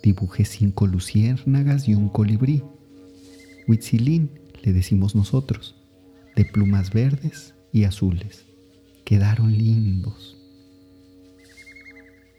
Dibujé 0.02 0.44
cinco 0.44 0.86
luciérnagas 0.86 1.88
y 1.88 1.94
un 1.94 2.08
colibrí. 2.08 2.62
Huitzilín, 3.68 4.30
le 4.62 4.72
decimos 4.72 5.14
nosotros, 5.14 5.74
de 6.36 6.44
plumas 6.44 6.92
verdes 6.92 7.54
y 7.72 7.84
azules. 7.84 8.44
Quedaron 9.04 9.52
lindos. 9.52 10.36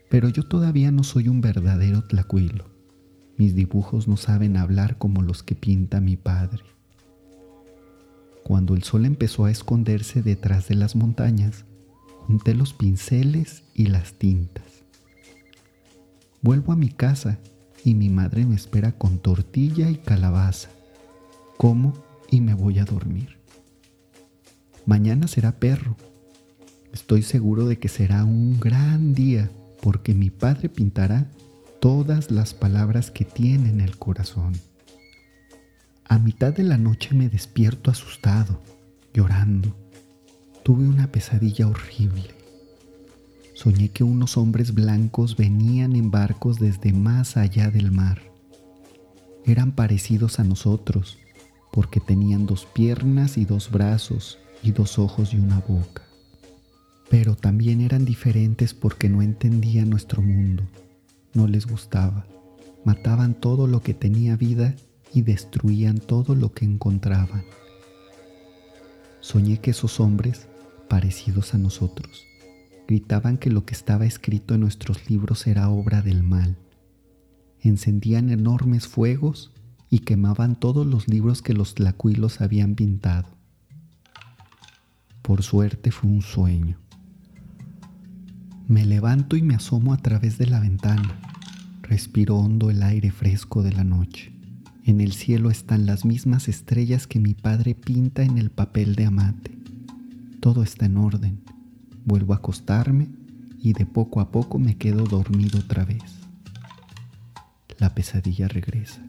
Pero 0.09 0.29
yo 0.29 0.43
todavía 0.43 0.91
no 0.91 1.03
soy 1.03 1.27
un 1.27 1.41
verdadero 1.41 2.03
tlacuilo. 2.03 2.65
Mis 3.37 3.55
dibujos 3.55 4.07
no 4.07 4.15
saben 4.15 4.55
hablar 4.55 4.97
como 4.97 5.21
los 5.23 5.43
que 5.43 5.55
pinta 5.55 5.99
mi 5.99 6.15
padre. 6.15 6.63
Cuando 8.43 8.75
el 8.75 8.83
sol 8.83 9.05
empezó 9.05 9.45
a 9.45 9.51
esconderse 9.51 10.21
detrás 10.21 10.67
de 10.67 10.75
las 10.75 10.95
montañas, 10.95 11.65
junté 12.27 12.53
los 12.53 12.73
pinceles 12.73 13.63
y 13.73 13.87
las 13.87 14.13
tintas. 14.13 14.83
Vuelvo 16.41 16.71
a 16.71 16.77
mi 16.77 16.89
casa 16.89 17.39
y 17.83 17.95
mi 17.95 18.09
madre 18.09 18.45
me 18.45 18.55
espera 18.55 18.91
con 18.91 19.17
tortilla 19.17 19.89
y 19.89 19.97
calabaza. 19.97 20.69
Como 21.57 21.93
y 22.29 22.41
me 22.41 22.53
voy 22.53 22.79
a 22.79 22.85
dormir. 22.85 23.36
Mañana 24.87 25.27
será 25.27 25.59
perro. 25.59 25.97
Estoy 26.93 27.21
seguro 27.21 27.67
de 27.67 27.77
que 27.77 27.89
será 27.89 28.23
un 28.23 28.57
gran 28.57 29.13
día 29.13 29.51
porque 29.81 30.13
mi 30.13 30.29
padre 30.29 30.69
pintará 30.69 31.29
todas 31.81 32.31
las 32.31 32.53
palabras 32.53 33.11
que 33.11 33.25
tiene 33.25 33.69
en 33.69 33.81
el 33.81 33.97
corazón. 33.97 34.53
A 36.07 36.19
mitad 36.19 36.53
de 36.53 36.63
la 36.63 36.77
noche 36.77 37.13
me 37.13 37.27
despierto 37.27 37.91
asustado, 37.91 38.61
llorando. 39.13 39.75
Tuve 40.63 40.87
una 40.87 41.11
pesadilla 41.11 41.67
horrible. 41.67 42.29
Soñé 43.55 43.89
que 43.89 44.05
unos 44.05 44.37
hombres 44.37 44.73
blancos 44.73 45.35
venían 45.35 45.97
en 45.97 46.11
barcos 46.11 46.59
desde 46.59 46.93
más 46.93 47.35
allá 47.35 47.71
del 47.71 47.91
mar. 47.91 48.21
Eran 49.45 49.73
parecidos 49.73 50.39
a 50.39 50.45
nosotros 50.45 51.17
porque 51.73 51.99
tenían 51.99 52.45
dos 52.45 52.65
piernas 52.65 53.37
y 53.37 53.43
dos 53.43 53.69
brazos 53.69 54.39
y 54.67 54.71
dos 54.71 54.99
ojos 54.99 55.33
y 55.33 55.37
una 55.37 55.59
boca. 55.59 56.03
Pero 57.09 57.35
también 57.35 57.81
eran 57.81 58.05
diferentes 58.05 58.73
porque 58.73 59.09
no 59.09 59.21
entendían 59.21 59.89
nuestro 59.89 60.21
mundo, 60.21 60.63
no 61.33 61.47
les 61.47 61.65
gustaba, 61.65 62.25
mataban 62.83 63.33
todo 63.33 63.67
lo 63.67 63.81
que 63.81 63.93
tenía 63.93 64.35
vida 64.35 64.75
y 65.13 65.21
destruían 65.21 65.99
todo 65.99 66.35
lo 66.35 66.53
que 66.53 66.65
encontraban. 66.65 67.43
Soñé 69.21 69.59
que 69.59 69.71
esos 69.71 69.99
hombres, 69.99 70.47
parecidos 70.89 71.53
a 71.53 71.57
nosotros, 71.57 72.25
gritaban 72.87 73.37
que 73.37 73.49
lo 73.49 73.65
que 73.65 73.73
estaba 73.73 74.05
escrito 74.05 74.53
en 74.55 74.61
nuestros 74.61 75.09
libros 75.09 75.47
era 75.47 75.69
obra 75.69 76.01
del 76.01 76.23
mal. 76.23 76.57
Encendían 77.61 78.29
enormes 78.29 78.87
fuegos 78.87 79.51
y 79.89 79.99
quemaban 79.99 80.59
todos 80.59 80.85
los 80.85 81.07
libros 81.07 81.41
que 81.41 81.53
los 81.53 81.75
tlacuilos 81.75 82.41
habían 82.41 82.75
pintado. 82.75 83.36
Por 85.27 85.43
suerte 85.43 85.91
fue 85.91 86.09
un 86.09 86.21
sueño. 86.21 86.77
Me 88.65 88.85
levanto 88.85 89.35
y 89.35 89.41
me 89.41 89.55
asomo 89.55 89.91
a 89.91 89.97
través 89.97 90.37
de 90.37 90.47
la 90.47 90.61
ventana. 90.61 91.19
Respiro 91.81 92.37
hondo 92.37 92.69
el 92.69 92.81
aire 92.81 93.11
fresco 93.11 93.61
de 93.61 93.73
la 93.73 93.83
noche. 93.83 94.31
En 94.85 95.01
el 95.01 95.11
cielo 95.11 95.51
están 95.51 95.85
las 95.85 96.05
mismas 96.05 96.47
estrellas 96.47 97.07
que 97.07 97.19
mi 97.19 97.33
padre 97.33 97.75
pinta 97.75 98.23
en 98.23 98.37
el 98.37 98.51
papel 98.51 98.95
de 98.95 99.03
amate. 99.03 99.51
Todo 100.39 100.63
está 100.63 100.85
en 100.85 100.95
orden. 100.95 101.41
Vuelvo 102.05 102.31
a 102.31 102.37
acostarme 102.37 103.09
y 103.61 103.73
de 103.73 103.85
poco 103.85 104.21
a 104.21 104.31
poco 104.31 104.59
me 104.59 104.77
quedo 104.77 105.03
dormido 105.03 105.59
otra 105.59 105.83
vez. 105.83 106.03
La 107.79 107.93
pesadilla 107.93 108.47
regresa. 108.47 109.01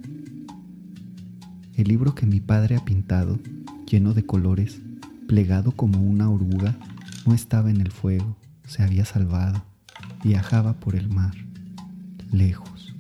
El 1.77 1.87
libro 1.87 2.17
que 2.17 2.27
mi 2.27 2.41
padre 2.41 2.75
ha 2.75 2.85
pintado, 2.85 3.39
lleno 3.87 4.15
de 4.15 4.27
colores, 4.27 4.81
plegado 5.29 5.73
como 5.73 6.03
una 6.03 6.31
oruga, 6.31 6.75
no 7.27 7.35
estaba 7.35 7.71
en 7.71 7.83
el 7.83 7.93
fuego, 7.93 8.35
se 8.67 8.83
había 8.83 9.05
salvado, 9.05 9.63
viajaba 10.25 10.73
por 10.81 10.97
el 10.97 11.11
mar, 11.11 11.35
lejos. 12.33 12.95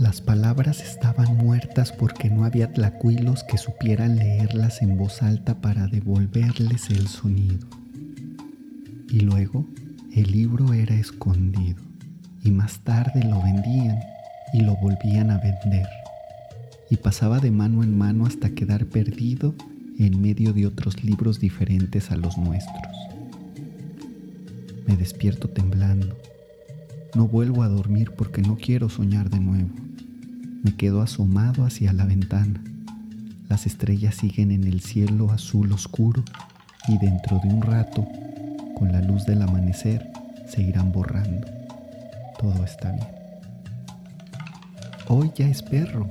Las 0.00 0.22
palabras 0.22 0.80
estaban 0.80 1.36
muertas 1.36 1.92
porque 1.92 2.30
no 2.30 2.46
había 2.46 2.72
tlacuilos 2.72 3.44
que 3.44 3.58
supieran 3.58 4.16
leerlas 4.16 4.80
en 4.80 4.96
voz 4.96 5.22
alta 5.22 5.60
para 5.60 5.86
devolverles 5.86 6.88
el 6.88 7.08
sonido. 7.08 7.68
Y 9.10 9.20
luego 9.20 9.68
el 10.14 10.32
libro 10.32 10.72
era 10.72 10.94
escondido 10.94 11.82
y 12.42 12.50
más 12.52 12.80
tarde 12.80 13.22
lo 13.22 13.42
vendían 13.42 14.00
y 14.54 14.62
lo 14.62 14.76
volvían 14.76 15.30
a 15.30 15.36
vender. 15.36 15.86
Y 16.88 16.96
pasaba 16.96 17.38
de 17.38 17.50
mano 17.50 17.82
en 17.84 17.96
mano 17.96 18.24
hasta 18.24 18.50
quedar 18.50 18.86
perdido 18.86 19.54
en 20.06 20.20
medio 20.20 20.52
de 20.52 20.66
otros 20.66 21.04
libros 21.04 21.38
diferentes 21.38 22.10
a 22.10 22.16
los 22.16 22.38
nuestros. 22.38 22.96
Me 24.86 24.96
despierto 24.96 25.48
temblando. 25.48 26.16
No 27.14 27.28
vuelvo 27.28 27.62
a 27.62 27.68
dormir 27.68 28.12
porque 28.16 28.42
no 28.42 28.56
quiero 28.56 28.88
soñar 28.88 29.30
de 29.30 29.40
nuevo. 29.40 29.70
Me 30.62 30.74
quedo 30.76 31.02
asomado 31.02 31.64
hacia 31.64 31.92
la 31.92 32.04
ventana. 32.04 32.62
Las 33.48 33.66
estrellas 33.66 34.14
siguen 34.14 34.50
en 34.50 34.64
el 34.64 34.80
cielo 34.80 35.30
azul 35.30 35.72
oscuro 35.72 36.24
y 36.88 36.98
dentro 36.98 37.38
de 37.42 37.48
un 37.48 37.62
rato, 37.62 38.06
con 38.76 38.92
la 38.92 39.02
luz 39.02 39.24
del 39.26 39.42
amanecer, 39.42 40.10
se 40.48 40.62
irán 40.62 40.90
borrando. 40.90 41.46
Todo 42.38 42.64
está 42.64 42.92
bien. 42.92 43.06
Hoy 45.08 45.30
ya 45.36 45.48
es 45.48 45.62
perro. 45.62 46.08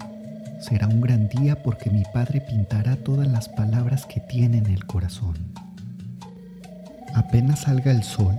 Será 0.62 0.88
un 0.88 1.02
gran 1.02 1.28
día 1.28 1.63
porque 1.63 1.89
mi 1.89 2.04
padre 2.13 2.39
pintará 2.39 2.95
todas 2.95 3.28
las 3.28 3.50
palabras 3.50 4.06
que 4.06 4.19
tiene 4.19 4.60
en 4.60 4.67
el 4.67 4.86
corazón. 4.86 5.36
Apenas 7.15 7.62
salga 7.62 7.91
el 7.91 8.04
sol, 8.04 8.38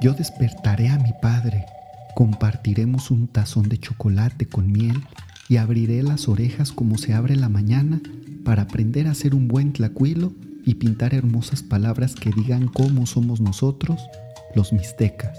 yo 0.00 0.14
despertaré 0.14 0.88
a 0.88 0.98
mi 0.98 1.12
padre. 1.20 1.66
Compartiremos 2.14 3.10
un 3.10 3.26
tazón 3.26 3.68
de 3.68 3.78
chocolate 3.78 4.46
con 4.46 4.70
miel 4.70 5.02
y 5.48 5.56
abriré 5.56 6.04
las 6.04 6.28
orejas 6.28 6.70
como 6.70 6.98
se 6.98 7.14
abre 7.14 7.34
la 7.34 7.48
mañana 7.48 8.00
para 8.44 8.62
aprender 8.62 9.08
a 9.08 9.14
ser 9.14 9.34
un 9.34 9.48
buen 9.48 9.72
tlacuilo 9.72 10.32
y 10.64 10.74
pintar 10.74 11.14
hermosas 11.14 11.64
palabras 11.64 12.14
que 12.14 12.30
digan 12.30 12.68
cómo 12.68 13.06
somos 13.06 13.40
nosotros, 13.40 14.08
los 14.54 14.72
mixtecas, 14.72 15.36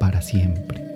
para 0.00 0.22
siempre. 0.22 0.87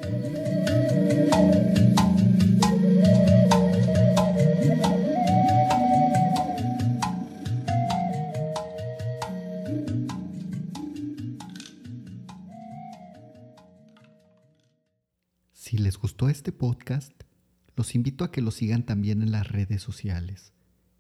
Si 15.73 15.79
les 15.79 15.97
gustó 15.97 16.29
este 16.29 16.53
podcast, 16.53 17.15
los 17.77 17.95
invito 17.95 18.25
a 18.25 18.31
que 18.31 18.43
lo 18.43 18.51
sigan 18.51 18.85
también 18.85 19.23
en 19.23 19.33
las 19.33 19.49
redes 19.49 19.81
sociales. 19.81 20.53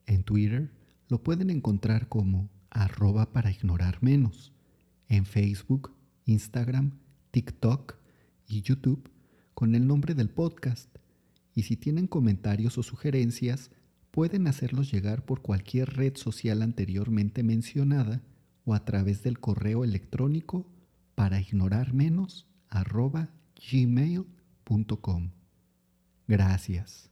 En 0.06 0.22
Twitter 0.22 0.72
lo 1.08 1.22
pueden 1.22 1.50
encontrar 1.50 2.08
como 2.08 2.48
arroba 2.70 3.34
para 3.34 3.50
ignorar 3.50 4.02
menos. 4.02 4.54
En 5.08 5.26
Facebook, 5.26 5.94
Instagram, 6.24 6.92
TikTok 7.32 7.96
y 8.48 8.62
YouTube 8.62 9.10
con 9.52 9.74
el 9.74 9.86
nombre 9.86 10.14
del 10.14 10.30
podcast. 10.30 10.88
Y 11.54 11.64
si 11.64 11.76
tienen 11.76 12.06
comentarios 12.06 12.78
o 12.78 12.82
sugerencias, 12.82 13.72
pueden 14.10 14.46
hacerlos 14.46 14.90
llegar 14.90 15.26
por 15.26 15.42
cualquier 15.42 15.90
red 15.90 16.16
social 16.16 16.62
anteriormente 16.62 17.42
mencionada 17.42 18.22
o 18.64 18.72
a 18.72 18.86
través 18.86 19.22
del 19.22 19.38
correo 19.38 19.84
electrónico 19.84 20.66
para 21.14 21.42
ignorar 21.42 21.92
menos 21.92 22.46
arroba 22.70 23.28
gmail.com. 23.70 24.41
Gracias. 26.26 27.10